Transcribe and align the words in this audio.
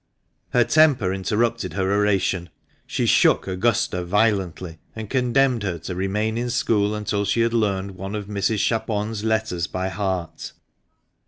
Her 0.49 0.63
temper 0.63 1.13
interrupted 1.13 1.73
her 1.73 1.93
oration; 1.93 2.49
she 2.87 3.05
shook 3.05 3.45
Augusta 3.47 4.03
violently, 4.03 4.79
and 4.95 5.11
condemned 5.11 5.61
her 5.61 5.77
to 5.77 5.93
remain 5.93 6.39
in 6.39 6.49
school 6.49 6.95
until 6.95 7.23
she 7.23 7.41
had 7.41 7.53
learned 7.53 7.91
one 7.91 8.15
of 8.15 8.25
Mrs. 8.25 8.57
Chapone's 8.67 9.23
letters 9.23 9.67
by 9.67 9.89
heart. 9.89 10.53